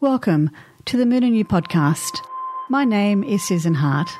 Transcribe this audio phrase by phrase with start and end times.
[0.00, 0.50] Welcome
[0.86, 2.10] to the Moon and You podcast.
[2.68, 4.10] My name is Susan Hart.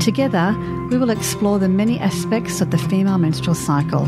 [0.00, 0.54] Together,
[0.90, 4.06] we will explore the many aspects of the female menstrual cycle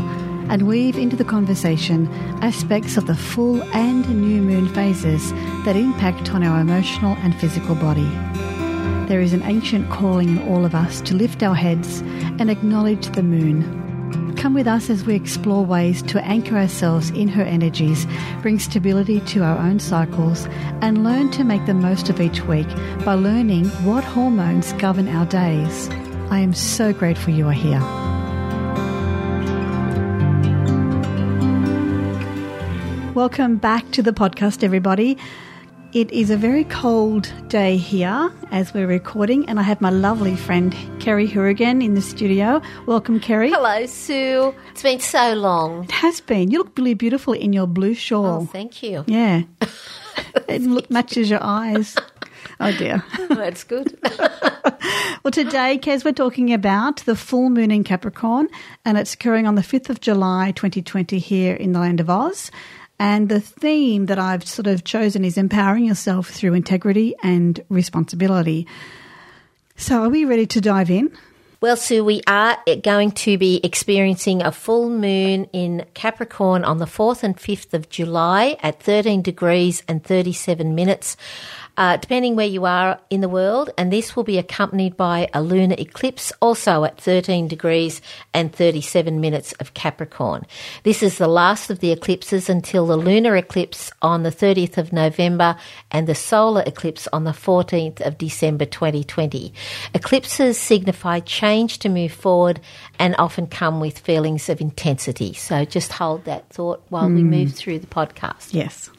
[0.51, 2.09] and weave into the conversation
[2.43, 5.31] aspects of the full and new moon phases
[5.63, 8.09] that impact on our emotional and physical body.
[9.07, 12.01] There is an ancient calling in all of us to lift our heads
[12.37, 13.86] and acknowledge the moon.
[14.37, 18.05] Come with us as we explore ways to anchor ourselves in her energies,
[18.43, 20.45] bring stability to our own cycles,
[20.81, 22.67] and learn to make the most of each week
[23.03, 25.89] by learning what hormones govern our days.
[26.29, 27.79] I am so grateful you are here.
[33.15, 35.17] Welcome back to the podcast, everybody.
[35.93, 40.35] It is a very cold day here as we're recording, and I have my lovely
[40.35, 42.61] friend Kerry Hourigan in the studio.
[42.85, 43.51] Welcome, Kerry.
[43.51, 44.53] Hello, Sue.
[44.71, 45.85] It's been so long.
[45.85, 46.51] It has been.
[46.51, 48.41] You look really beautiful in your blue shawl.
[48.41, 49.05] Oh, thank you.
[49.07, 49.43] Yeah.
[50.49, 51.95] it look, matches your eyes.
[52.59, 53.01] Oh dear.
[53.29, 53.97] That's good.
[55.23, 58.49] well, today, Kez, we're talking about the full moon in Capricorn,
[58.83, 62.51] and it's occurring on the 5th of July 2020 here in the land of Oz.
[62.99, 68.67] And the theme that I've sort of chosen is empowering yourself through integrity and responsibility.
[69.75, 71.11] So, are we ready to dive in?
[71.59, 76.85] Well, Sue, we are going to be experiencing a full moon in Capricorn on the
[76.85, 81.17] 4th and 5th of July at 13 degrees and 37 minutes
[81.77, 85.41] uh, depending where you are in the world, and this will be accompanied by a
[85.41, 88.01] lunar eclipse also at 13 degrees
[88.33, 90.45] and 37 minutes of Capricorn.
[90.83, 94.91] This is the last of the eclipses until the lunar eclipse on the 30th of
[94.91, 95.55] November
[95.91, 99.53] and the solar eclipse on the 14th of December 2020.
[99.93, 102.59] Eclipses signify change to move forward
[102.97, 105.33] and often come with feelings of intensity.
[105.33, 107.15] So just hold that thought while mm.
[107.15, 108.53] we move through the podcast.
[108.53, 108.89] Yes.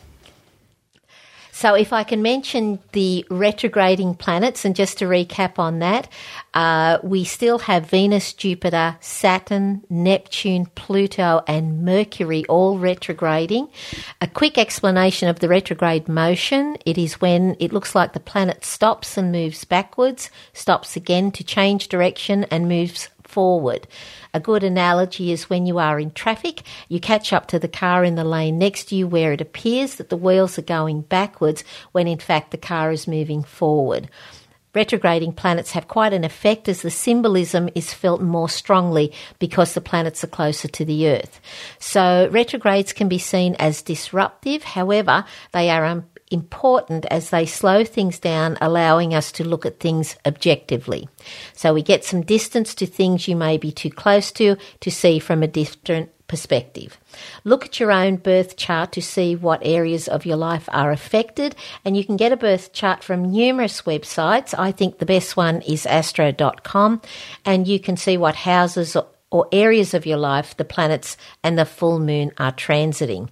[1.58, 6.06] So, if I can mention the retrograding planets, and just to recap on that,
[6.54, 13.66] uh, we still have Venus, Jupiter, Saturn, Neptune, Pluto, and Mercury all retrograding.
[14.20, 18.64] A quick explanation of the retrograde motion it is when it looks like the planet
[18.64, 23.86] stops and moves backwards, stops again to change direction, and moves forward.
[24.32, 28.04] A good analogy is when you are in traffic, you catch up to the car
[28.04, 31.62] in the lane next to you where it appears that the wheels are going backwards
[31.92, 34.08] when in fact the car is moving forward.
[34.74, 39.80] Retrograding planets have quite an effect as the symbolism is felt more strongly because the
[39.80, 41.40] planets are closer to the Earth.
[41.78, 47.84] So, retrogrades can be seen as disruptive, however, they are um, important as they slow
[47.84, 51.08] things down, allowing us to look at things objectively.
[51.54, 55.18] So we get some distance to things you may be too close to to see
[55.18, 56.98] from a different perspective.
[57.42, 61.56] Look at your own birth chart to see what areas of your life are affected,
[61.84, 64.54] and you can get a birth chart from numerous websites.
[64.56, 67.00] I think the best one is astro.com,
[67.44, 68.96] and you can see what houses
[69.30, 73.28] or areas of your life the planets and the full moon are transiting.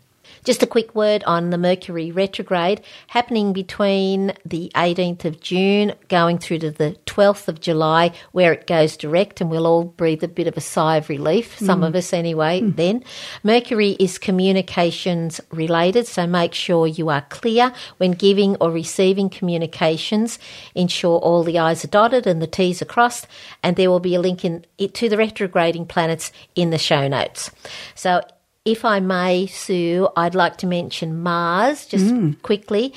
[0.46, 6.38] Just a quick word on the Mercury retrograde happening between the 18th of June going
[6.38, 10.28] through to the 12th of July, where it goes direct, and we'll all breathe a
[10.28, 11.88] bit of a sigh of relief, some mm.
[11.88, 12.76] of us anyway, mm.
[12.76, 13.02] then.
[13.42, 20.38] Mercury is communications related, so make sure you are clear when giving or receiving communications.
[20.76, 23.26] Ensure all the I's are dotted and the T's are crossed,
[23.64, 27.50] and there will be a link in, to the retrograding planets in the show notes.
[27.96, 28.22] So
[28.66, 32.41] if I may, Sue, I'd like to mention Mars just mm.
[32.43, 32.93] quickly.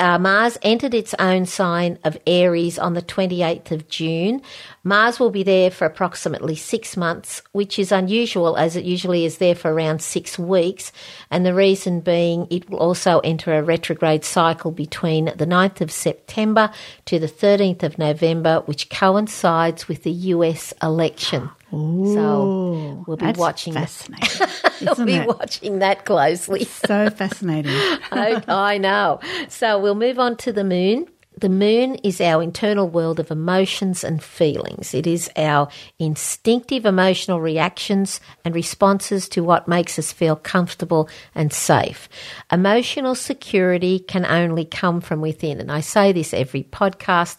[0.00, 4.40] Uh, Mars entered its own sign of Aries on the 28th of June.
[4.82, 9.36] Mars will be there for approximately six months, which is unusual as it usually is
[9.36, 10.90] there for around six weeks.
[11.30, 15.92] And the reason being it will also enter a retrograde cycle between the 9th of
[15.92, 16.70] September
[17.04, 21.50] to the 13th of November, which coincides with the US election.
[21.72, 23.74] Ooh, so we'll be watching.
[23.74, 24.48] Fascinating.
[24.82, 25.26] we'll be it?
[25.26, 26.64] watching that closely.
[26.64, 27.72] so fascinating.
[28.12, 29.20] I, I know.
[29.48, 31.06] So we'll move on to the moon.
[31.38, 34.92] The moon is our internal world of emotions and feelings.
[34.92, 35.68] It is our
[35.98, 42.10] instinctive emotional reactions and responses to what makes us feel comfortable and safe.
[42.52, 45.60] Emotional security can only come from within.
[45.60, 47.38] And I say this every podcast.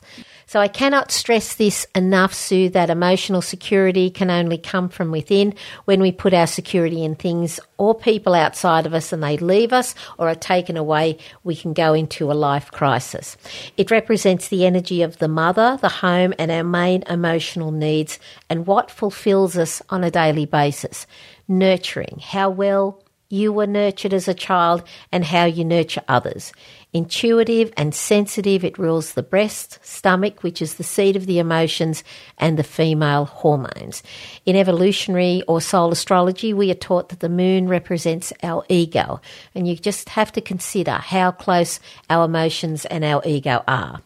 [0.51, 5.53] So I cannot stress this enough, Sue, that emotional security can only come from within.
[5.85, 9.71] When we put our security in things or people outside of us and they leave
[9.71, 13.37] us or are taken away, we can go into a life crisis.
[13.77, 18.19] It represents the energy of the mother, the home, and our main emotional needs
[18.49, 21.07] and what fulfills us on a daily basis.
[21.47, 24.83] Nurturing, how well you were nurtured as a child
[25.13, 26.51] and how you nurture others.
[26.93, 32.03] Intuitive and sensitive, it rules the breast, stomach, which is the seat of the emotions,
[32.37, 34.03] and the female hormones.
[34.45, 39.21] In evolutionary or soul astrology, we are taught that the moon represents our ego,
[39.55, 41.79] and you just have to consider how close
[42.09, 44.01] our emotions and our ego are.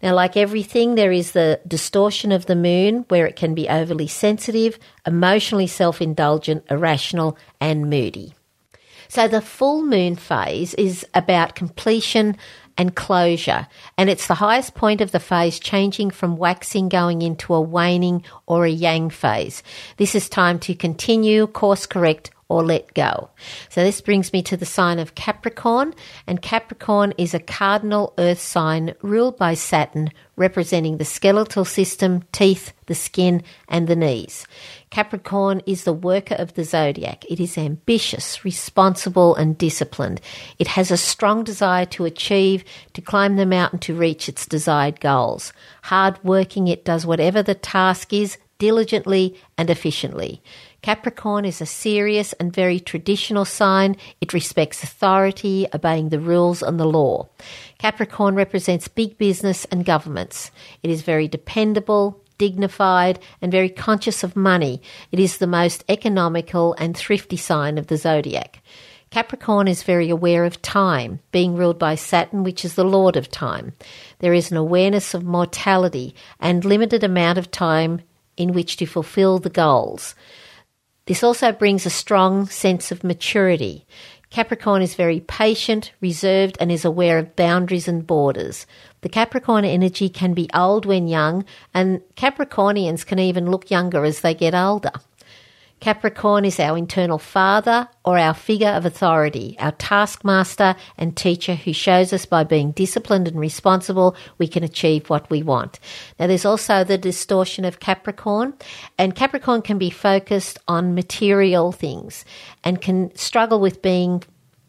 [0.00, 4.06] Now, like everything, there is the distortion of the moon where it can be overly
[4.06, 8.34] sensitive, emotionally self indulgent, irrational, and moody.
[9.08, 12.36] So the full moon phase is about completion
[12.76, 13.66] and closure,
[13.96, 18.22] and it's the highest point of the phase, changing from waxing going into a waning
[18.46, 19.64] or a yang phase.
[19.96, 23.30] This is time to continue, course correct, or let go.
[23.68, 25.92] So this brings me to the sign of Capricorn,
[26.26, 32.72] and Capricorn is a cardinal earth sign ruled by Saturn, representing the skeletal system, teeth,
[32.86, 34.46] the skin, and the knees.
[34.90, 37.24] Capricorn is the worker of the zodiac.
[37.28, 40.20] It is ambitious, responsible, and disciplined.
[40.58, 42.64] It has a strong desire to achieve,
[42.94, 45.52] to climb the mountain to reach its desired goals.
[45.82, 50.42] Hard working, it does whatever the task is diligently and efficiently.
[50.82, 53.96] Capricorn is a serious and very traditional sign.
[54.20, 57.28] It respects authority, obeying the rules and the law.
[57.78, 60.50] Capricorn represents big business and governments.
[60.82, 64.80] It is very dependable, dignified, and very conscious of money.
[65.12, 68.62] It is the most economical and thrifty sign of the zodiac.
[69.10, 73.30] Capricorn is very aware of time, being ruled by Saturn, which is the lord of
[73.30, 73.72] time.
[74.18, 78.02] There is an awareness of mortality and limited amount of time
[78.36, 80.14] in which to fulfill the goals.
[81.06, 83.86] This also brings a strong sense of maturity.
[84.30, 88.66] Capricorn is very patient, reserved, and is aware of boundaries and borders.
[89.00, 94.20] The Capricorn energy can be old when young, and Capricornians can even look younger as
[94.20, 94.92] they get older.
[95.80, 101.72] Capricorn is our internal father or our figure of authority, our taskmaster and teacher who
[101.72, 105.78] shows us by being disciplined and responsible we can achieve what we want.
[106.18, 108.54] Now there's also the distortion of Capricorn
[108.98, 112.24] and Capricorn can be focused on material things
[112.64, 114.24] and can struggle with being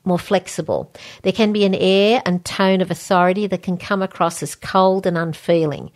[0.05, 0.91] more flexible.
[1.23, 5.05] There can be an air and tone of authority that can come across as cold
[5.05, 5.91] and unfeeling.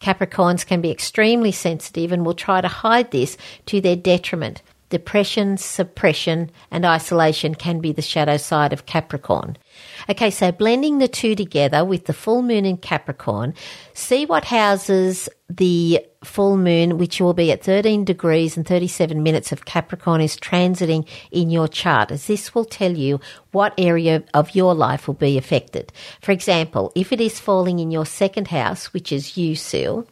[0.00, 3.36] Capricorns can be extremely sensitive and will try to hide this
[3.66, 4.62] to their detriment.
[4.90, 9.58] Depression, suppression, and isolation can be the shadow side of Capricorn.
[10.10, 13.52] Okay, so blending the two together with the full moon in Capricorn,
[13.92, 19.52] see what houses the full moon, which will be at 13 degrees and 37 minutes
[19.52, 23.20] of Capricorn, is transiting in your chart, as this will tell you
[23.52, 25.92] what area of your life will be affected.
[26.22, 30.06] For example, if it is falling in your second house, which is you, Sue,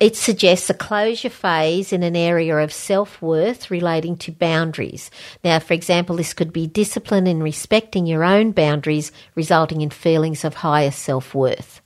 [0.00, 5.10] it suggests a closure phase in an area of self worth relating to boundaries.
[5.44, 10.42] Now, for example, this could be discipline in respecting your own boundaries, resulting in feelings
[10.42, 11.82] of higher self worth.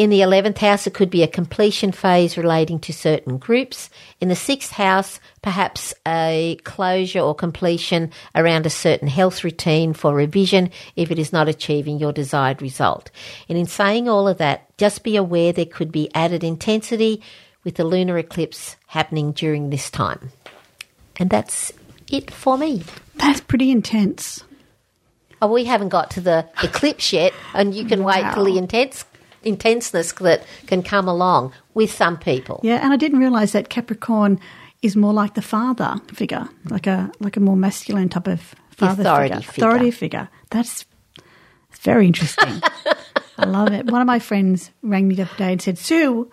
[0.00, 3.90] In the 11th house, it could be a completion phase relating to certain groups.
[4.18, 10.14] In the 6th house, perhaps a closure or completion around a certain health routine for
[10.14, 13.10] revision if it is not achieving your desired result.
[13.46, 17.20] And in saying all of that, just be aware there could be added intensity
[17.62, 20.30] with the lunar eclipse happening during this time.
[21.16, 21.74] And that's
[22.10, 22.84] it for me.
[23.16, 24.42] That's pretty intense.
[25.42, 28.12] Oh, we haven't got to the eclipse yet, and you can wow.
[28.12, 29.04] wait till the intense
[29.42, 32.60] intenseness that can come along with some people.
[32.62, 34.40] Yeah, and I didn't realise that Capricorn
[34.82, 39.02] is more like the father figure, like a like a more masculine type of father
[39.02, 39.52] authority figure.
[39.52, 39.68] figure.
[39.68, 40.28] Authority figure.
[40.50, 40.84] That's
[41.80, 42.62] very interesting.
[43.38, 43.86] I love it.
[43.86, 46.30] One of my friends rang me the other day and said, Sue,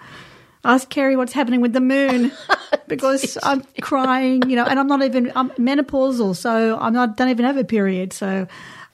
[0.65, 2.31] ask Kerry what's happening with the moon
[2.87, 7.29] because I'm crying, you know, and I'm not even I'm menopausal, so I'm not don't
[7.29, 8.13] even have a period.
[8.13, 8.47] So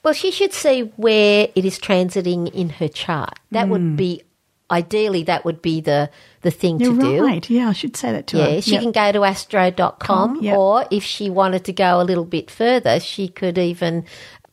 [0.04, 3.38] well, she should see where it is transiting in her chart.
[3.50, 3.70] That mm.
[3.70, 3.96] would hmm.
[3.96, 4.22] be
[4.70, 6.10] ideally that would be the
[6.42, 7.24] the thing You're to do.
[7.24, 7.48] Right.
[7.48, 8.62] Yeah, I should say that to yeah, her.
[8.62, 8.82] she yep.
[8.82, 10.56] can go to astro.com yep.
[10.56, 14.04] or if she wanted to go a little bit further, she could even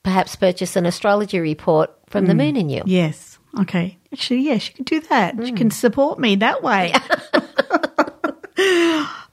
[0.04, 2.28] perhaps purchase an astrology report from mm.
[2.28, 2.40] the hmm.
[2.40, 2.84] Moon and You.
[2.86, 3.38] Yes.
[3.60, 3.98] Okay.
[4.14, 5.36] Actually, yeah, she could do that.
[5.36, 5.46] Mm.
[5.46, 6.94] She can support me that way.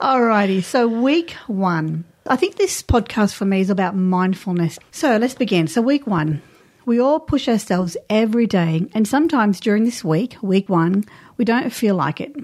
[0.00, 0.62] Alrighty.
[0.62, 2.04] So week one.
[2.30, 4.78] I think this podcast for me is about mindfulness.
[4.90, 5.66] So let's begin.
[5.66, 6.42] So, week one,
[6.84, 11.04] we all push ourselves every day, and sometimes during this week, week one,
[11.38, 12.36] we don't feel like it.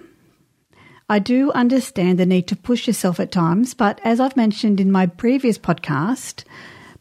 [1.10, 4.90] I do understand the need to push yourself at times, but as I've mentioned in
[4.90, 6.44] my previous podcast,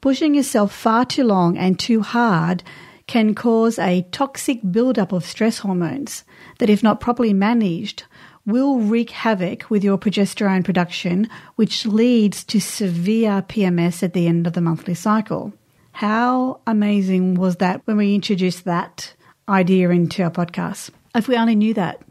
[0.01, 2.63] pushing yourself far too long and too hard
[3.07, 6.25] can cause a toxic buildup of stress hormones
[6.59, 8.03] that, if not properly managed,
[8.45, 14.47] will wreak havoc with your progesterone production, which leads to severe PMS at the end
[14.47, 15.53] of the monthly cycle.
[15.91, 19.13] How amazing was that when we introduced that
[19.47, 20.89] idea into our podcast?
[21.15, 22.01] If we only knew that.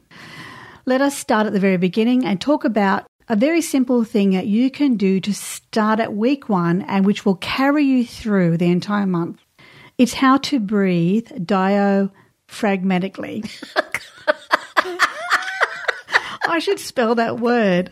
[0.87, 4.47] Let us start at the very beginning and talk about a very simple thing that
[4.47, 8.71] you can do to start at week one and which will carry you through the
[8.71, 9.41] entire month.
[9.99, 13.49] It's how to breathe diaphragmatically.
[16.47, 17.91] I should spell that word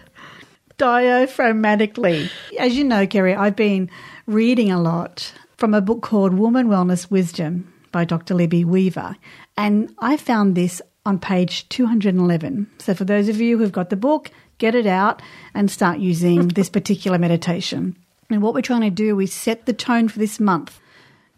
[0.78, 2.30] diaphragmatically.
[2.58, 3.90] As you know, Kerry, I've been
[4.26, 8.34] reading a lot from a book called Woman Wellness Wisdom by Dr.
[8.34, 9.16] Libby Weaver.
[9.56, 12.70] And I found this on page 211.
[12.78, 15.22] So for those of you who've got the book, get it out
[15.54, 17.96] and start using this particular meditation.
[18.30, 20.80] And what we're trying to do is set the tone for this month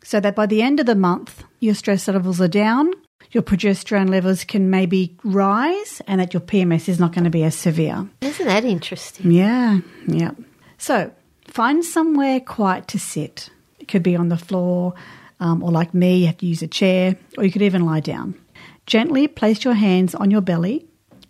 [0.04, 2.92] so that by the end of the month, your stress levels are down,
[3.32, 7.44] your progesterone levels can maybe rise, and that your PMS is not going to be
[7.44, 8.06] as severe.
[8.20, 9.32] Isn't that interesting?
[9.32, 10.32] Yeah, yeah.
[10.76, 11.10] So
[11.48, 13.48] find somewhere quiet to sit.
[13.80, 14.94] It could be on the floor,
[15.40, 18.00] um, or like me, you have to use a chair, or you could even lie
[18.00, 18.34] down.
[18.86, 20.86] Gently place your hands on your belly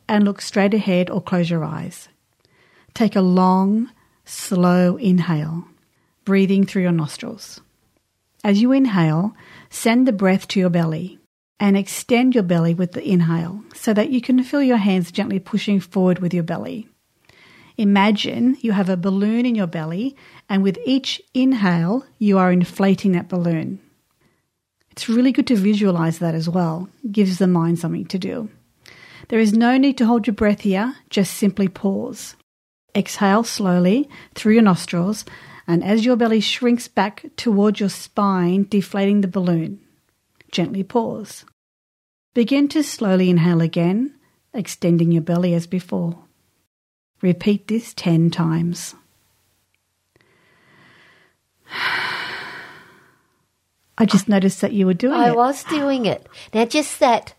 [0.08, 2.08] and look straight ahead or close your eyes.
[2.94, 3.90] Take a long,
[4.24, 5.64] slow inhale,
[6.24, 7.60] breathing through your nostrils.
[8.42, 9.36] As you inhale,
[9.70, 11.20] send the breath to your belly
[11.62, 15.38] and extend your belly with the inhale so that you can feel your hands gently
[15.38, 16.88] pushing forward with your belly.
[17.78, 20.16] Imagine you have a balloon in your belly,
[20.48, 23.78] and with each inhale, you are inflating that balloon.
[24.90, 28.50] It's really good to visualize that as well, it gives the mind something to do.
[29.28, 32.34] There is no need to hold your breath here, just simply pause.
[32.96, 35.24] Exhale slowly through your nostrils,
[35.68, 39.78] and as your belly shrinks back towards your spine, deflating the balloon,
[40.50, 41.44] gently pause.
[42.34, 44.14] Begin to slowly inhale again,
[44.54, 46.18] extending your belly as before.
[47.20, 48.94] Repeat this 10 times.
[53.98, 55.32] I just noticed that you were doing I it.
[55.32, 56.26] I was doing it.
[56.54, 57.34] Now, just that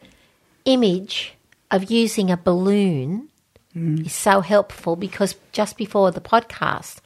[0.65, 1.33] image
[1.71, 3.29] of using a balloon
[3.75, 4.05] Mm.
[4.05, 6.97] is so helpful because just before the podcast,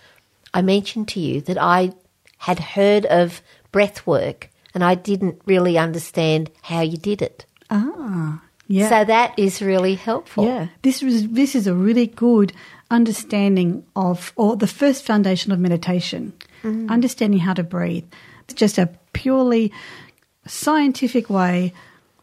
[0.54, 1.94] I mentioned to you that I
[2.40, 3.42] had heard of
[3.72, 7.46] breath work and I didn't really understand how you did it.
[7.70, 8.90] Ah, yeah.
[8.90, 10.46] So that is really helpful.
[10.46, 12.54] Yeah, this was this is a really good
[12.90, 16.34] understanding of, or the first foundation of meditation,
[16.64, 18.06] understanding how to breathe.
[18.46, 19.72] It's just a purely
[20.46, 21.74] scientific way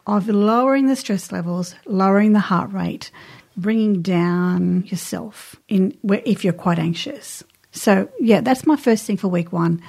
[0.07, 3.11] of lowering the stress levels, lowering the heart rate,
[3.57, 7.43] bringing down yourself in if you're quite anxious.
[7.71, 9.81] So yeah, that's my first thing for week one.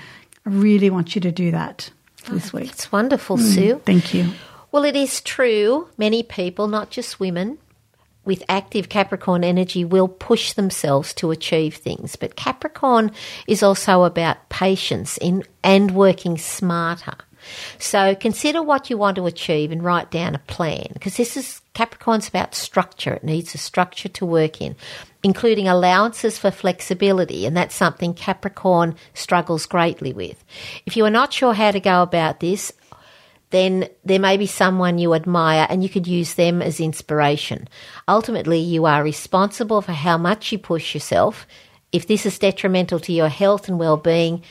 [0.44, 1.90] I really want you to do that
[2.22, 2.70] for this week.
[2.70, 3.80] It's wonderful, Sue.
[3.84, 4.30] Thank you.
[4.76, 5.88] Well, it is true.
[5.96, 7.56] Many people, not just women,
[8.26, 12.14] with active Capricorn energy will push themselves to achieve things.
[12.14, 13.12] But Capricorn
[13.48, 17.14] is also about patience in, and working smarter.
[17.78, 21.62] So consider what you want to achieve and write down a plan because this is
[21.72, 23.14] Capricorn's about structure.
[23.14, 24.76] It needs a structure to work in,
[25.22, 30.44] including allowances for flexibility, and that's something Capricorn struggles greatly with.
[30.84, 32.74] If you are not sure how to go about this,
[33.50, 37.68] then there may be someone you admire and you could use them as inspiration.
[38.08, 41.46] Ultimately, you are responsible for how much you push yourself.
[41.92, 44.42] If this is detrimental to your health and well being,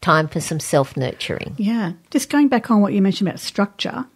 [0.00, 1.54] time for some self nurturing.
[1.58, 1.92] Yeah.
[2.10, 4.06] Just going back on what you mentioned about structure.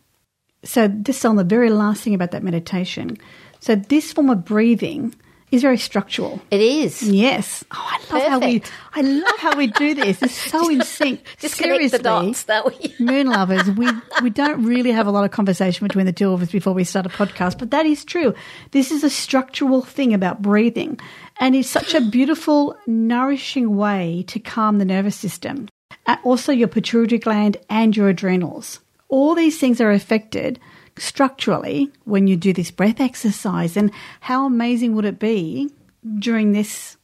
[0.64, 3.18] So, this on the very last thing about that meditation.
[3.60, 5.14] So, this form of breathing
[5.54, 6.40] is very structural.
[6.50, 7.02] It is.
[7.02, 7.64] Yes.
[7.70, 8.62] Oh, I love how we.
[8.94, 10.22] I love how we do this.
[10.22, 11.22] It's so in sync.
[11.38, 12.94] Just connect the dots, don't we?
[13.04, 13.88] Moon lovers, we
[14.22, 16.84] we don't really have a lot of conversation between the two of us before we
[16.84, 18.34] start a podcast, but that is true.
[18.72, 20.98] This is a structural thing about breathing,
[21.40, 25.68] and it's such a beautiful, nourishing way to calm the nervous system.
[26.06, 28.80] Uh, Also, your pituitary gland and your adrenals.
[29.08, 30.58] All these things are affected
[30.98, 33.76] structurally when you do this breath exercise.
[33.76, 35.70] And how amazing would it be
[36.18, 36.96] during this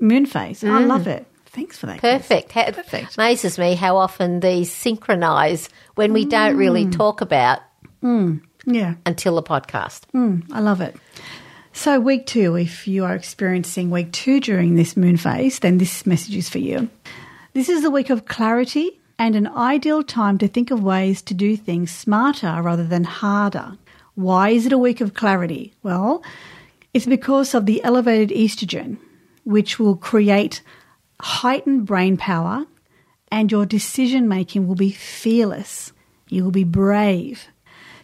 [0.00, 0.64] moon phase?
[0.64, 1.18] I love mm.
[1.18, 1.26] it.
[1.46, 2.00] Thanks for that.
[2.00, 2.52] Perfect.
[2.52, 3.16] How- Perfect.
[3.16, 6.96] Amazes me how often these synchronize when we don't really mm.
[6.96, 7.60] talk about
[8.02, 8.40] mm.
[8.66, 8.94] Yeah.
[9.04, 10.02] until the podcast.
[10.52, 10.96] I love it.
[11.72, 16.04] So, week two, if you are experiencing week two during this moon phase, then this
[16.04, 16.88] message is for you.
[17.52, 21.34] This is the week of clarity and an ideal time to think of ways to
[21.34, 23.76] do things smarter rather than harder.
[24.14, 25.74] Why is it a week of clarity?
[25.82, 26.24] Well,
[26.94, 28.96] it's because of the elevated estrogen,
[29.44, 30.62] which will create
[31.20, 32.64] heightened brain power,
[33.30, 35.92] and your decision making will be fearless.
[36.30, 37.46] You will be brave.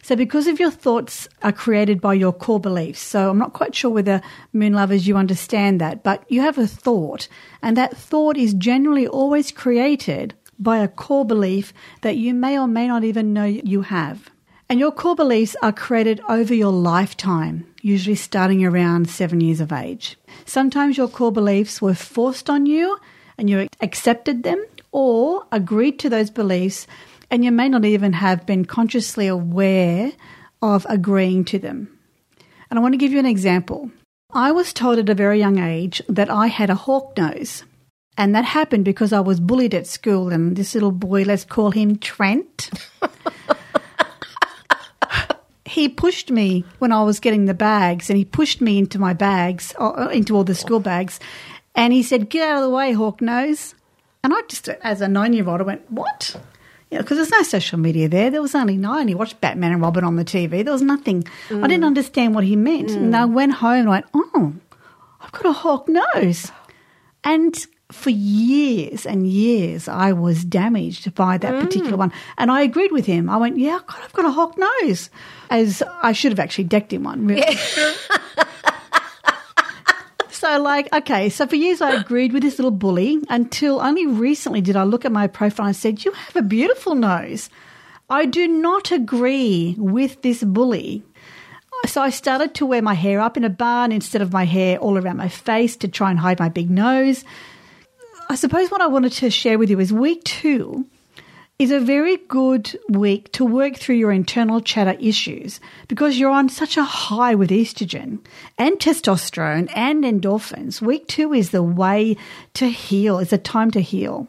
[0.03, 3.73] So, because of your thoughts are created by your core beliefs, so I'm not quite
[3.73, 4.21] sure whether
[4.53, 7.27] moon lovers you understand that, but you have a thought,
[7.63, 12.67] and that thought is generally always created by a core belief that you may or
[12.67, 14.29] may not even know you have.
[14.69, 19.71] And your core beliefs are created over your lifetime, usually starting around seven years of
[19.71, 20.17] age.
[20.45, 22.97] Sometimes your core beliefs were forced on you
[23.37, 26.87] and you accepted them or agreed to those beliefs,
[27.29, 30.11] and you may not even have been consciously aware
[30.61, 31.89] of agreeing to them.
[32.69, 33.91] And I want to give you an example.
[34.33, 37.63] I was told at a very young age that I had a hawk nose.
[38.17, 41.69] And that happened because I was bullied at school, and this little boy, let's call
[41.69, 42.71] him Trent.
[45.65, 49.13] he pushed me when I was getting the bags, and he pushed me into my
[49.13, 51.19] bags, uh, into all the school bags,
[51.75, 53.75] and he said, "Get out of the way, hawk nose."
[54.23, 56.35] And I just, as a nine-year-old, I went, "What?"
[56.89, 58.29] Yeah, because there's no social media there.
[58.31, 60.63] There was only I only watched Batman and Robin on the TV.
[60.63, 61.23] There was nothing.
[61.49, 61.63] Mm.
[61.63, 62.89] I didn't understand what he meant.
[62.89, 62.95] Mm.
[62.95, 64.53] And I went home and I went, oh,
[65.19, 66.51] I've got a hawk nose.
[67.25, 71.61] And for years and years, I was damaged by that mm.
[71.61, 72.11] particular one.
[72.37, 73.29] And I agreed with him.
[73.29, 75.09] I went, yeah, God, I've got a hawk nose.
[75.49, 77.27] As I should have actually decked him one.
[77.27, 77.41] Really.
[77.41, 77.93] Yeah.
[80.37, 84.61] So, like, okay, so for years I agreed with this little bully until only recently
[84.61, 87.49] did I look at my profile and said, You have a beautiful nose.
[88.07, 91.01] I do not agree with this bully.
[91.87, 94.77] So I started to wear my hair up in a bun instead of my hair
[94.77, 97.25] all around my face to try and hide my big nose.
[98.29, 100.85] I suppose what I wanted to share with you is week two
[101.59, 106.49] is a very good week to work through your internal chatter issues because you're on
[106.49, 108.19] such a high with estrogen
[108.57, 110.81] and testosterone and endorphins.
[110.81, 112.17] Week two is the way
[112.55, 114.27] to heal, it's a time to heal.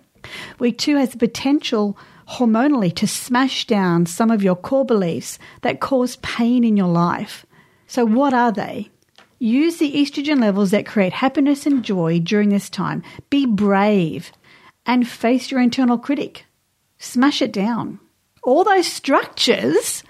[0.61, 5.81] Week two has the potential hormonally to smash down some of your core beliefs that
[5.81, 7.45] cause pain in your life.
[7.89, 8.91] So, what are they?
[9.39, 13.03] Use the estrogen levels that create happiness and joy during this time.
[13.31, 14.33] Be brave
[14.85, 16.45] and face your internal critic
[16.99, 17.99] smash it down.
[18.43, 20.03] All those structures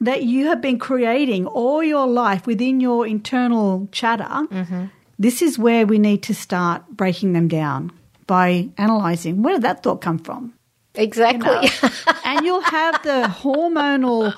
[0.00, 4.86] that you have been creating all your life within your internal chatter, mm-hmm.
[5.18, 7.92] this is where we need to start breaking them down
[8.26, 10.52] by analyzing where did that thought come from?
[10.94, 11.48] Exactly.
[11.48, 12.14] You know?
[12.24, 14.34] and you'll have the hormonal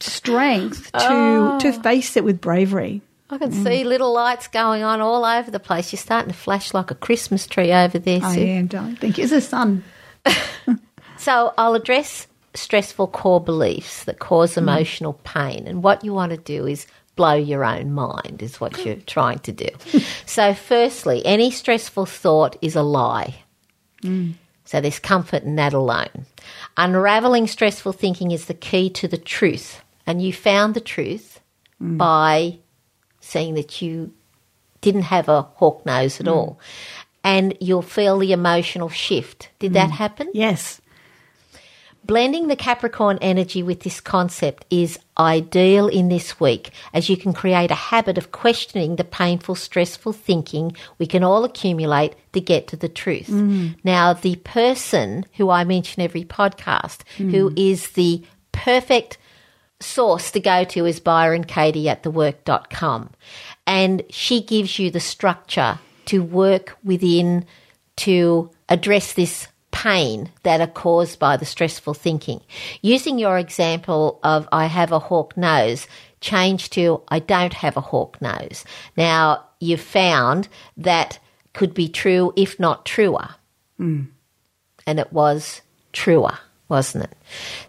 [0.00, 1.58] strength to oh.
[1.60, 3.00] to face it with bravery.
[3.32, 3.64] I can mm.
[3.64, 5.92] see little lights going on all over the place.
[5.92, 8.20] You're starting to flash like a Christmas tree over there.
[8.22, 8.96] I am, darling.
[8.96, 9.24] Thank you.
[9.24, 9.82] It's the sun.
[11.22, 14.58] So I'll address stressful core beliefs that cause mm.
[14.58, 15.68] emotional pain.
[15.68, 19.38] And what you want to do is blow your own mind, is what you're trying
[19.40, 19.68] to do.
[20.26, 23.36] so, firstly, any stressful thought is a lie.
[24.02, 24.32] Mm.
[24.64, 26.26] So, there's comfort in that alone.
[26.76, 29.80] Unraveling stressful thinking is the key to the truth.
[30.08, 31.38] And you found the truth
[31.80, 31.98] mm.
[31.98, 32.58] by
[33.32, 34.12] seeing that you
[34.82, 36.32] didn't have a hawk nose at mm.
[36.32, 36.60] all.
[37.24, 39.48] And you'll feel the emotional shift.
[39.58, 39.92] Did that mm.
[39.92, 40.28] happen?
[40.34, 40.80] Yes.
[42.04, 47.32] Blending the Capricorn energy with this concept is ideal in this week as you can
[47.32, 52.66] create a habit of questioning the painful, stressful thinking we can all accumulate to get
[52.68, 53.28] to the truth.
[53.28, 53.76] Mm.
[53.84, 57.30] Now, the person who I mention every podcast, mm.
[57.30, 59.16] who is the perfect
[59.82, 63.10] source to go to is Byron Katie at thework.com.
[63.66, 67.44] And she gives you the structure to work within
[67.96, 72.40] to address this pain that are caused by the stressful thinking.
[72.82, 75.86] Using your example of I have a hawk nose,
[76.20, 78.64] change to I don't have a hawk nose.
[78.96, 81.18] Now, you've found that
[81.52, 83.30] could be true, if not truer.
[83.80, 84.08] Mm.
[84.86, 86.38] And it was truer,
[86.72, 87.16] wasn't it?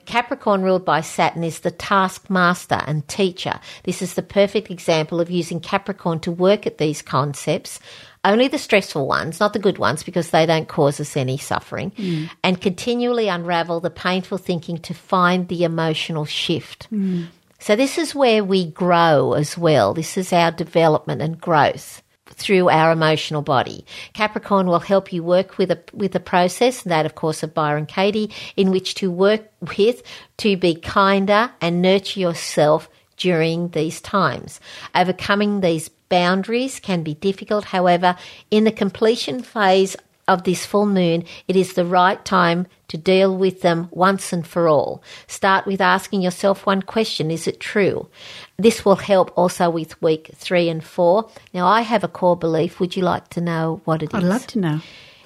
[0.06, 3.60] Capricorn, ruled by Saturn, is the taskmaster and teacher.
[3.84, 7.80] This is the perfect example of using Capricorn to work at these concepts
[8.26, 11.92] only the stressful ones, not the good ones, because they don't cause us any suffering,
[11.92, 12.30] mm.
[12.42, 16.88] and continually unravel the painful thinking to find the emotional shift.
[16.90, 17.28] Mm.
[17.60, 19.94] So, this is where we grow as well.
[19.94, 22.02] This is our development and growth
[22.34, 23.86] through our emotional body.
[24.14, 27.86] Capricorn will help you work with a with a process, that of course of Byron
[27.86, 30.04] Katie, in which to work with
[30.38, 34.60] to be kinder and nurture yourself during these times.
[34.96, 37.66] Overcoming these boundaries can be difficult.
[37.66, 38.16] However,
[38.52, 39.96] in the completion phase
[40.28, 44.46] of this full moon, it is the right time to deal with them once and
[44.46, 45.04] for all.
[45.28, 48.08] Start with asking yourself one question Is it true?
[48.58, 51.30] This will help also with week three and four.
[51.54, 52.80] Now, I have a core belief.
[52.80, 54.82] Would you like to know what it I'd love to know.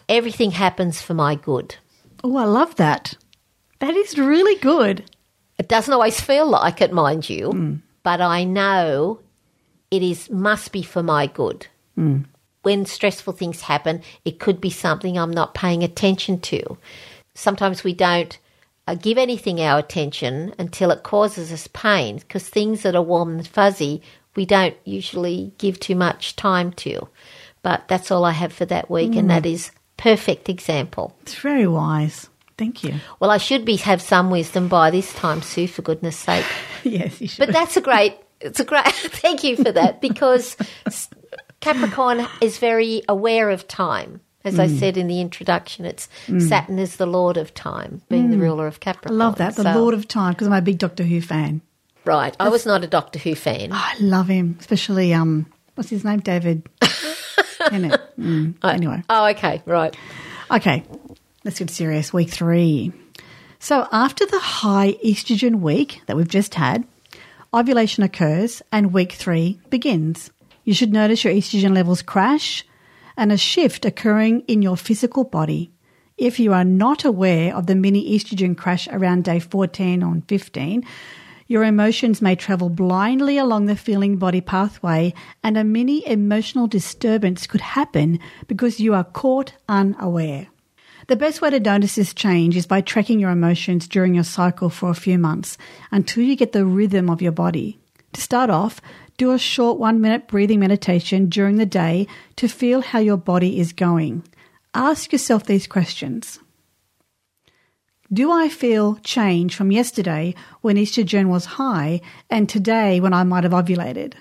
[0.10, 1.76] Everything happens for my good.
[2.24, 3.16] Oh, I love that.
[3.80, 5.04] That is really good.
[5.58, 7.82] It doesn't always feel like it, mind you, mm.
[8.04, 9.20] but I know
[9.92, 11.68] it is must be for my good.
[11.98, 12.26] Mm.
[12.64, 16.78] When stressful things happen, it could be something I'm not paying attention to.
[17.34, 18.38] sometimes we don't
[18.88, 23.38] uh, give anything our attention until it causes us pain because things that are warm
[23.38, 24.02] and fuzzy
[24.38, 27.10] we don't usually give too much time to.
[27.64, 31.18] But that's all I have for that week, and that is perfect example.
[31.24, 32.30] It's very wise.
[32.58, 32.96] Thank you.
[33.20, 36.46] Well, I should be have some wisdom by this time, Sue, for goodness sake.
[36.84, 37.46] yes, you should.
[37.48, 38.16] But that's a great.
[38.40, 38.86] It's a great.
[38.94, 40.56] Thank you for that because
[41.60, 44.22] Capricorn is very aware of time.
[44.44, 46.08] As I said in the introduction, it's
[46.40, 49.20] Saturn is the Lord of time, being the ruler of Capricorn.
[49.20, 49.56] I love that.
[49.58, 51.60] The So- Lord of Time, because I'm a big Doctor Who fan.
[52.06, 52.34] Right.
[52.40, 53.70] I was not a Doctor Who fan.
[53.74, 56.20] I love him, especially, um, what's his name?
[56.22, 56.64] David
[57.68, 58.00] Tennant.
[58.18, 58.54] Mm.
[58.64, 59.04] Anyway.
[59.10, 59.62] Oh, okay.
[59.66, 59.94] Right.
[60.50, 60.86] Okay,
[61.44, 62.14] let's get serious.
[62.14, 62.94] Week three.
[63.60, 66.86] So, after the high estrogen week that we've just had,
[67.54, 70.32] ovulation occurs and week three begins.
[70.68, 72.66] You should notice your estrogen levels crash
[73.16, 75.72] and a shift occurring in your physical body.
[76.18, 80.84] If you are not aware of the mini estrogen crash around day 14 or 15,
[81.48, 87.48] your emotions may travel blindly along the feeling body pathway, and a mini emotional disturbance
[87.48, 90.48] could happen because you are caught unaware.
[91.08, 94.70] The best way to notice this change is by tracking your emotions during your cycle
[94.70, 95.58] for a few months
[95.92, 97.80] until you get the rhythm of your body.
[98.14, 98.82] To start off,
[99.18, 103.60] do a short one minute breathing meditation during the day to feel how your body
[103.60, 104.24] is going.
[104.74, 106.40] Ask yourself these questions.
[108.14, 112.00] Do I feel change from yesterday when estrogen was high
[112.30, 114.14] and today when I might have ovulated?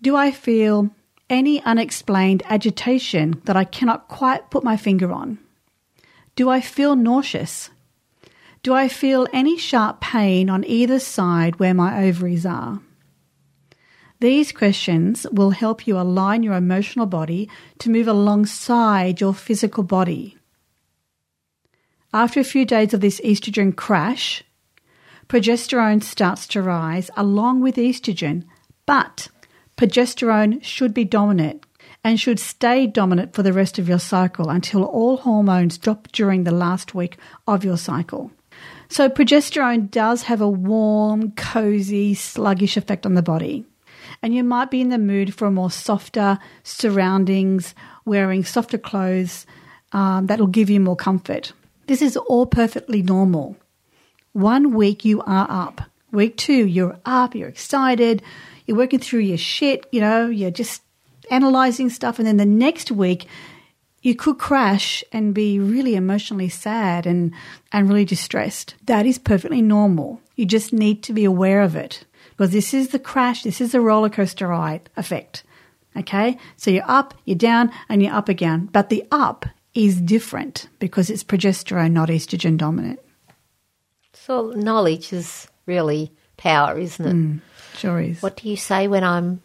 [0.00, 0.90] Do I feel
[1.28, 5.38] any unexplained agitation that I cannot quite put my finger on?
[6.36, 7.70] Do I feel nauseous?
[8.62, 12.80] Do I feel any sharp pain on either side where my ovaries are?
[14.20, 20.38] These questions will help you align your emotional body to move alongside your physical body.
[22.14, 24.42] After a few days of this estrogen crash,
[25.28, 28.44] progesterone starts to rise along with estrogen,
[28.86, 29.28] but
[29.76, 31.66] progesterone should be dominant
[32.02, 36.44] and should stay dominant for the rest of your cycle until all hormones drop during
[36.44, 38.30] the last week of your cycle.
[38.88, 43.66] So, progesterone does have a warm, cozy, sluggish effect on the body.
[44.22, 47.74] And you might be in the mood for more softer surroundings,
[48.04, 49.46] wearing softer clothes
[49.92, 51.52] um, that'll give you more comfort.
[51.86, 53.56] This is all perfectly normal.
[54.32, 55.80] One week you are up.
[56.12, 58.22] Week two, you're up, you're excited,
[58.66, 60.82] you're working through your shit, you know, you're just
[61.30, 62.18] analyzing stuff.
[62.18, 63.26] And then the next week,
[64.02, 67.32] you could crash and be really emotionally sad and,
[67.72, 68.74] and really distressed.
[68.84, 70.20] That is perfectly normal.
[70.36, 72.04] You just need to be aware of it
[72.36, 75.42] because this is the crash, this is the roller coaster ride effect.
[75.96, 76.36] Okay?
[76.56, 78.68] So you're up, you're down, and you're up again.
[78.70, 83.00] But the up is different because it's progesterone, not estrogen dominant.
[84.12, 87.14] So knowledge is really power, isn't it?
[87.14, 87.40] Mm,
[87.76, 88.22] sure is.
[88.22, 89.40] What do you say when I'm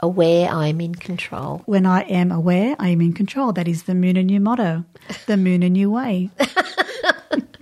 [0.00, 1.62] aware I'm in control?
[1.66, 3.52] When I am aware, I am in control.
[3.52, 4.84] That is the Moon and You motto.
[5.26, 6.30] The Moon and You way.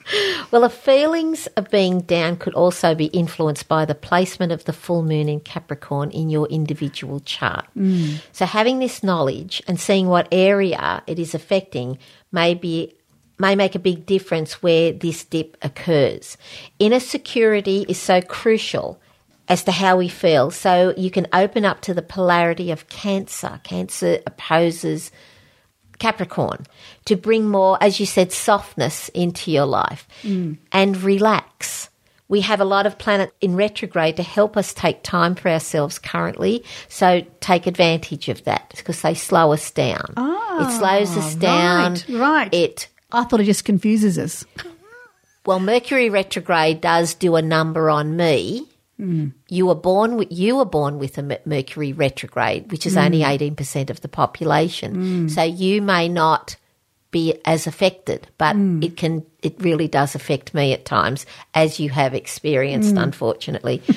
[0.50, 4.72] Well, the feelings of being down could also be influenced by the placement of the
[4.72, 7.66] full moon in Capricorn in your individual chart.
[7.76, 8.20] Mm.
[8.32, 11.98] So, having this knowledge and seeing what area it is affecting
[12.30, 12.94] may be
[13.38, 16.36] may make a big difference where this dip occurs.
[16.78, 19.00] Inner security is so crucial
[19.48, 20.50] as to how we feel.
[20.50, 23.60] So you can open up to the polarity of Cancer.
[23.64, 25.10] Cancer opposes
[26.02, 26.66] Capricorn
[27.04, 30.58] to bring more, as you said, softness into your life mm.
[30.72, 31.90] and relax.
[32.28, 36.00] We have a lot of planet in retrograde to help us take time for ourselves
[36.00, 36.64] currently.
[36.88, 40.06] So take advantage of that because they slow us down.
[40.08, 41.92] it ah, slows us down.
[41.92, 42.54] right, right.
[42.54, 44.44] It I thought it just confuses us.
[45.46, 48.66] well, Mercury retrograde does do a number on me.
[49.02, 49.32] Mm.
[49.48, 53.28] You were born with you were born with a Mercury retrograde, which is only mm.
[53.28, 55.26] eighteen percent of the population.
[55.26, 55.30] Mm.
[55.30, 56.56] So you may not
[57.10, 61.90] be as affected, but it can it really does affect me at times, as you
[61.90, 63.82] have experienced, unfortunately.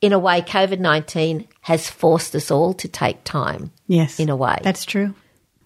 [0.00, 3.70] In a way, COVID nineteen has forced us all to take time.
[3.86, 4.18] Yes.
[4.18, 4.58] In a way.
[4.62, 5.14] That's true.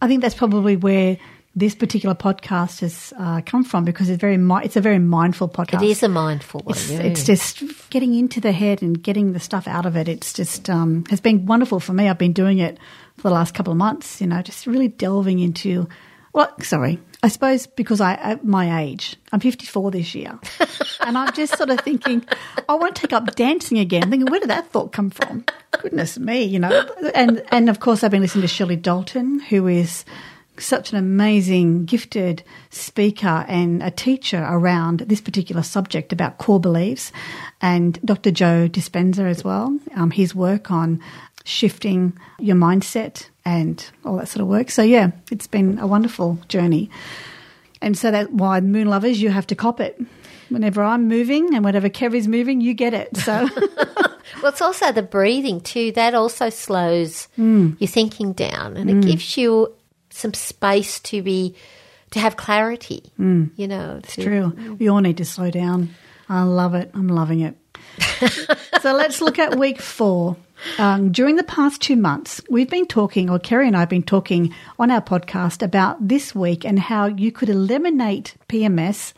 [0.02, 1.16] I think that's probably where
[1.56, 5.48] this particular podcast has uh, come from because it's very mi- it's a very mindful
[5.48, 5.82] podcast.
[5.82, 6.76] It is a mindful one.
[6.76, 7.00] It's, yeah.
[7.00, 10.06] it's just getting into the head and getting the stuff out of it.
[10.06, 12.10] It's just um, has been wonderful for me.
[12.10, 12.78] I've been doing it
[13.16, 14.20] for the last couple of months.
[14.20, 15.88] You know, just really delving into.
[16.34, 20.38] Well, sorry, I suppose because I at my age, I'm 54 this year,
[21.00, 22.22] and I'm just sort of thinking,
[22.68, 24.10] I want to take up dancing again.
[24.10, 25.46] Thinking, where did that thought come from?
[25.70, 26.86] Goodness me, you know.
[27.14, 30.04] And and of course, I've been listening to Shirley Dalton, who is
[30.60, 37.12] such an amazing, gifted speaker and a teacher around this particular subject about core beliefs,
[37.60, 38.30] and Dr.
[38.30, 39.78] Joe Dispenza as well.
[39.94, 41.00] Um, his work on
[41.44, 44.70] shifting your mindset and all that sort of work.
[44.70, 46.90] So yeah, it's been a wonderful journey.
[47.80, 50.00] And so that why moon lovers, you have to cop it.
[50.48, 53.16] Whenever I'm moving and whenever Kez is moving, you get it.
[53.16, 53.48] So
[54.42, 55.92] Well, it's also the breathing too.
[55.92, 57.80] That also slows Mm.
[57.80, 59.72] your thinking down, and it gives you
[60.16, 61.54] some space to be
[62.10, 63.12] to have clarity.
[63.56, 64.76] You know, it's true.
[64.78, 65.94] We all need to slow down.
[66.28, 66.90] I love it.
[66.94, 67.56] I'm loving it.
[68.80, 70.36] so let's look at week four.
[70.78, 74.02] Um, during the past two months, we've been talking, or Kerry and I have been
[74.02, 79.12] talking on our podcast about this week and how you could eliminate PMS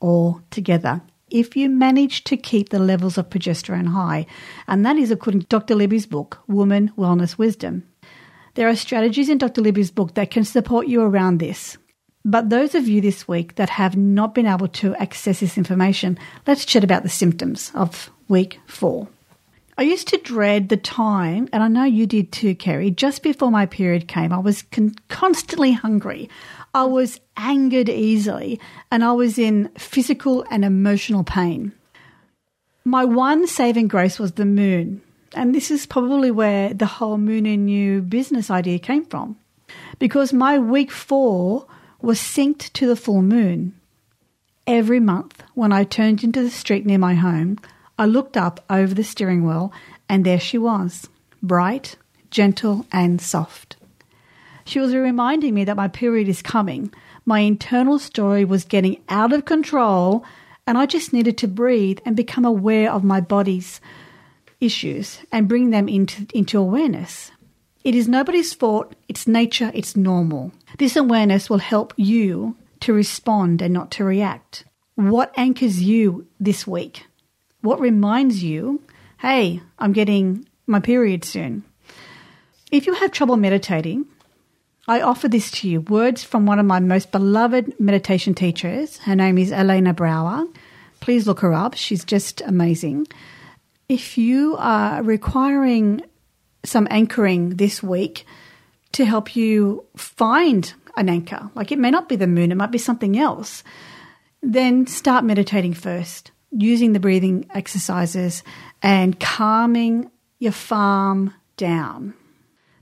[0.00, 4.26] altogether if you manage to keep the levels of progesterone high.
[4.66, 5.74] And that is according to Dr.
[5.74, 7.84] Libby's book, Woman Wellness Wisdom.
[8.58, 9.60] There are strategies in Dr.
[9.60, 11.78] Libby's book that can support you around this.
[12.24, 16.18] But those of you this week that have not been able to access this information,
[16.44, 19.06] let's chat about the symptoms of week four.
[19.78, 22.90] I used to dread the time, and I know you did too, Kerry.
[22.90, 26.28] Just before my period came, I was con- constantly hungry.
[26.74, 28.58] I was angered easily,
[28.90, 31.70] and I was in physical and emotional pain.
[32.84, 35.00] My one saving grace was the moon,
[35.34, 39.36] and this is probably where the whole Moon and You business idea came from.
[39.98, 41.66] Because my week four
[42.00, 43.74] was synced to the full moon.
[44.66, 47.58] Every month, when I turned into the street near my home,
[47.98, 49.72] I looked up over the steering wheel,
[50.08, 51.08] and there she was,
[51.42, 51.96] bright,
[52.30, 53.76] gentle, and soft.
[54.64, 56.92] She was reminding me that my period is coming.
[57.24, 60.24] My internal story was getting out of control,
[60.66, 63.80] and I just needed to breathe and become aware of my body's
[64.60, 67.30] issues and bring them into, into awareness.
[67.84, 70.52] It is nobody's fault, it's nature, it's normal.
[70.78, 74.64] This awareness will help you to respond and not to react.
[74.94, 77.06] What anchors you this week?
[77.60, 78.82] What reminds you,
[79.18, 81.64] hey, I'm getting my period soon?
[82.70, 84.06] If you have trouble meditating,
[84.86, 88.98] I offer this to you words from one of my most beloved meditation teachers.
[88.98, 90.46] Her name is Elena Brower.
[91.00, 93.06] Please look her up, she's just amazing.
[93.88, 96.02] If you are requiring
[96.62, 98.26] some anchoring this week
[98.92, 102.70] to help you find an anchor, like it may not be the moon, it might
[102.70, 103.64] be something else,
[104.42, 108.42] then start meditating first, using the breathing exercises
[108.82, 112.12] and calming your farm down.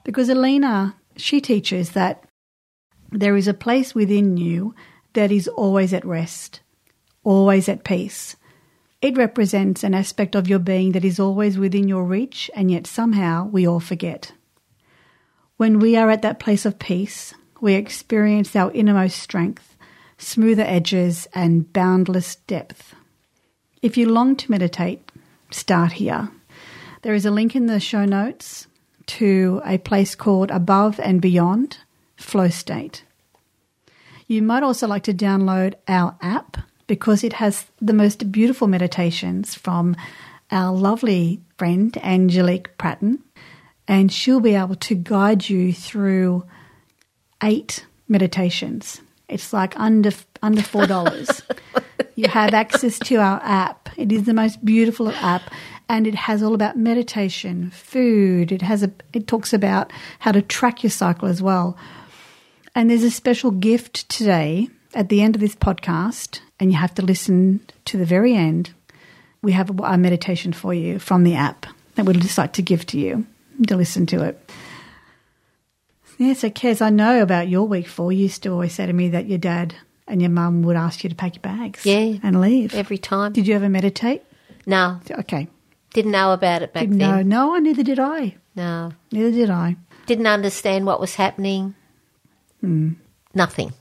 [0.03, 2.25] Because Elena, she teaches that
[3.12, 4.75] there is a place within you
[5.12, 6.62] that is always at rest,
[7.23, 8.35] always at peace.
[9.02, 12.87] It represents an aspect of your being that is always within your reach, and yet
[12.87, 14.32] somehow we all forget.
[15.56, 19.76] When we are at that place of peace, we experience our innermost strength,
[20.18, 22.94] smoother edges, and boundless depth.
[23.82, 25.11] If you long to meditate,
[25.50, 26.30] start here.
[27.02, 28.66] There is a link in the show notes
[29.06, 31.78] to a place called Above and Beyond
[32.16, 33.04] Flow State.
[34.26, 36.56] You might also like to download our app
[36.87, 39.96] because it has the most beautiful meditations from
[40.51, 43.22] our lovely friend Angelique Pratton,
[43.88, 46.44] and she'll be able to guide you through
[47.42, 49.01] eight meditations.
[49.29, 51.42] It's like under under four dollars.
[52.14, 53.88] you have access to our app.
[53.96, 55.42] It is the most beautiful app,
[55.88, 58.53] and it has all about meditation, food.
[58.53, 58.92] It has a.
[59.12, 61.77] It talks about how to track your cycle as well.
[62.75, 66.95] And there's a special gift today at the end of this podcast, and you have
[66.95, 68.73] to listen to the very end.
[69.42, 72.62] We have a, a meditation for you from the app that we'd just like to
[72.62, 73.27] give to you
[73.69, 74.51] to listen to it.
[76.19, 78.11] Yeah, so Kez, I know about your week four.
[78.12, 79.75] You used to always say to me that your dad
[80.09, 82.16] and your mum would ask you to pack your bags Yeah.
[82.23, 82.75] and leave.
[82.75, 83.33] every time.
[83.33, 84.23] Did you ever meditate?
[84.66, 85.49] no, Okay.
[85.92, 87.29] didn't know about it back Didn't then.
[87.29, 88.37] No, neither did I.
[88.55, 89.77] No, Neither did I.
[90.07, 91.75] didn't understand what was happening.
[92.62, 92.92] Hmm.
[93.35, 93.73] Nothing.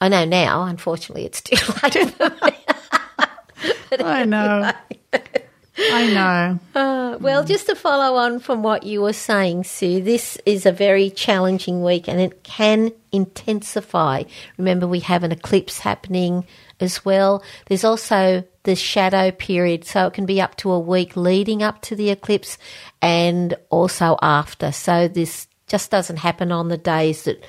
[0.00, 0.62] I know now.
[0.64, 2.14] Unfortunately, it's too late.
[4.00, 4.72] I know.
[5.78, 6.58] I know.
[6.80, 10.72] Uh, well, just to follow on from what you were saying, Sue, this is a
[10.72, 14.24] very challenging week and it can intensify.
[14.58, 16.44] Remember, we have an eclipse happening
[16.80, 17.42] as well.
[17.66, 21.80] There's also the shadow period, so it can be up to a week leading up
[21.82, 22.58] to the eclipse
[23.00, 24.72] and also after.
[24.72, 27.42] So this just doesn't happen on the days that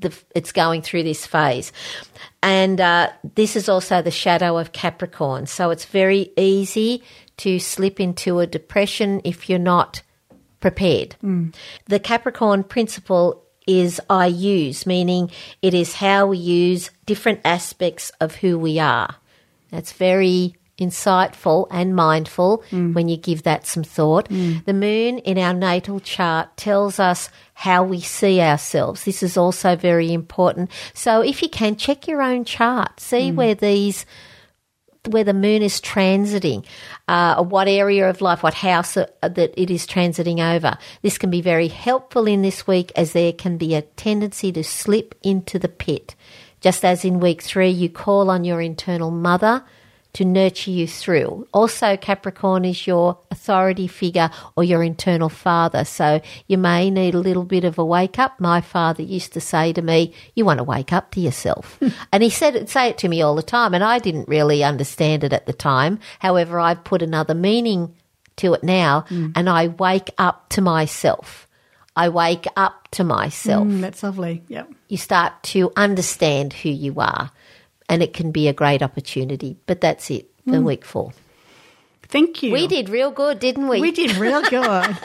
[0.00, 1.72] the, it's going through this phase.
[2.42, 5.46] And uh, this is also the shadow of Capricorn.
[5.46, 7.02] So it's very easy
[7.38, 10.02] to slip into a depression if you're not
[10.60, 11.16] prepared.
[11.86, 15.30] The Capricorn principle is I use, meaning
[15.62, 19.14] it is how we use different aspects of who we are.
[19.70, 22.62] That's very insightful and mindful
[22.94, 24.28] when you give that some thought.
[24.28, 29.04] The moon in our natal chart tells us how we see ourselves.
[29.04, 30.70] This is also very important.
[30.94, 34.06] So if you can, check your own chart, see where these
[35.06, 36.64] where the moon is transiting,
[37.06, 40.76] uh, what area of life, what house uh, that it is transiting over.
[41.02, 44.62] This can be very helpful in this week as there can be a tendency to
[44.62, 46.14] slip into the pit.
[46.60, 49.64] Just as in week three, you call on your internal mother
[50.14, 51.46] to nurture you through.
[51.52, 55.84] Also, Capricorn is your authority figure or your internal father.
[55.84, 58.40] So you may need a little bit of a wake up.
[58.40, 61.78] My father used to say to me, You want to wake up to yourself.
[62.12, 64.64] and he said it, say it to me all the time, and I didn't really
[64.64, 65.98] understand it at the time.
[66.18, 67.94] However, I've put another meaning
[68.36, 71.46] to it now, and I wake up to myself.
[71.96, 74.44] I wake up to myself Mm, that's lovely.
[74.46, 74.70] Yep.
[74.86, 77.32] you start to understand who you are,
[77.88, 79.56] and it can be a great opportunity.
[79.66, 81.12] But that's it for week four.
[82.08, 82.52] Thank you.
[82.52, 83.80] We did real good, didn't we?
[83.80, 84.96] We did real good.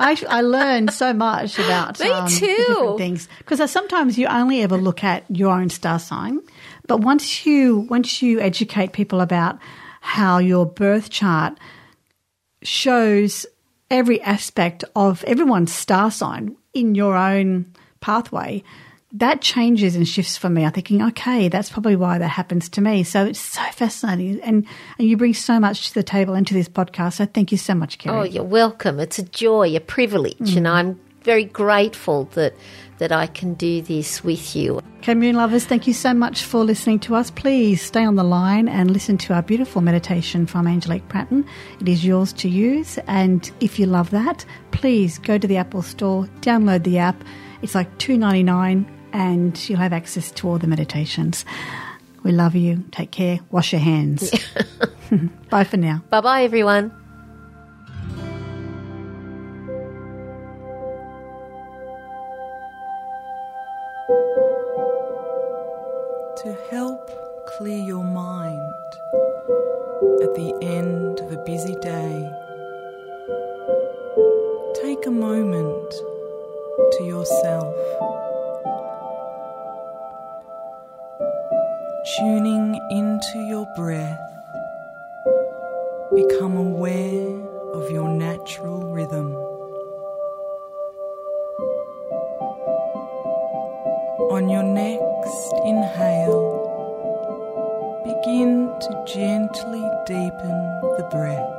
[0.00, 2.46] I, I learned so much about Me um, too.
[2.46, 6.40] different things because sometimes you only ever look at your own star sign,
[6.86, 9.58] but once you once you educate people about
[10.00, 11.58] how your birth chart
[12.62, 13.44] shows
[13.90, 17.66] every aspect of everyone's star sign in your own
[18.00, 18.62] pathway,
[19.12, 20.64] that changes and shifts for me.
[20.64, 23.04] I'm thinking, okay, that's probably why that happens to me.
[23.04, 24.66] So it's so fascinating, and
[24.98, 27.14] and you bring so much to the table into this podcast.
[27.14, 28.16] So thank you so much, Kerry.
[28.16, 29.00] oh, you're welcome.
[29.00, 30.70] It's a joy, a privilege, and mm.
[30.70, 32.54] I'm very grateful that
[32.98, 34.80] that I can do this with you.
[35.06, 37.30] Moon Lovers, thank you so much for listening to us.
[37.30, 41.46] Please stay on the line and listen to our beautiful meditation from Angelique Pratton.
[41.80, 42.98] It is yours to use.
[43.06, 47.22] And if you love that, please go to the Apple Store, download the app.
[47.62, 51.44] It's like two ninety nine, and you'll have access to all the meditations.
[52.22, 52.84] We love you.
[52.90, 53.40] Take care.
[53.50, 54.30] Wash your hands.
[55.50, 56.02] Bye for now.
[56.10, 56.92] Bye bye, everyone.
[66.42, 67.10] to help
[67.58, 68.72] clear your mind
[70.22, 72.30] at the end of a busy day.
[74.80, 75.90] Take a moment
[76.92, 77.74] to yourself,
[82.16, 84.18] tuning into your breath.
[86.14, 87.36] Become aware
[87.74, 89.34] of your natural rhythm.
[94.30, 96.64] On your next inhale,
[98.04, 100.56] begin to gently deepen
[100.96, 101.54] the breath.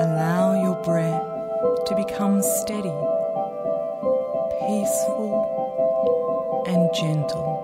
[0.00, 1.26] Allow your breath
[1.86, 2.96] to become steady,
[4.66, 5.39] peaceful,
[6.70, 7.59] and gentle.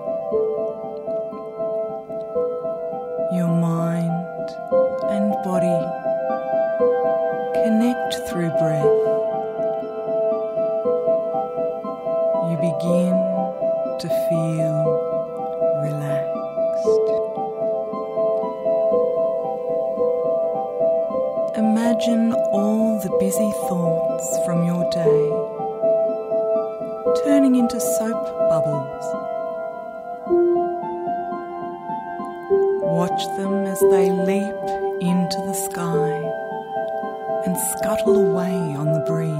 [37.57, 39.33] Scuttle away on the breeze.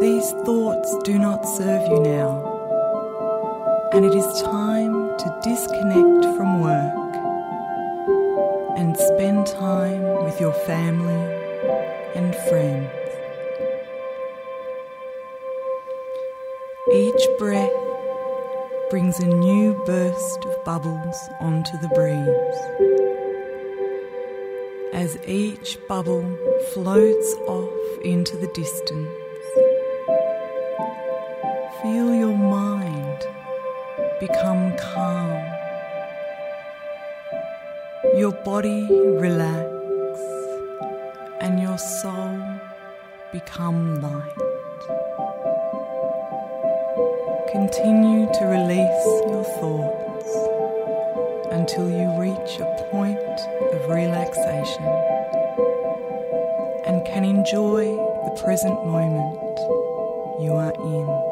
[0.00, 7.16] These thoughts do not serve you now, and it is time to disconnect from work
[8.78, 11.24] and spend time with your family
[12.14, 12.90] and friends.
[16.92, 17.72] Each breath
[18.90, 23.05] brings a new burst of bubbles onto the breeze.
[24.92, 26.24] As each bubble
[26.72, 29.08] floats off into the distance,
[31.82, 33.24] feel your mind
[34.20, 35.30] become calm,
[38.16, 38.86] your body
[39.20, 39.68] relax,
[41.40, 42.40] and your soul
[43.32, 44.36] become light.
[47.52, 50.32] Continue to release your thoughts
[51.52, 53.15] until you reach a point
[53.88, 54.84] relaxation
[56.86, 57.84] and can enjoy
[58.24, 59.58] the present moment
[60.40, 61.25] you are in.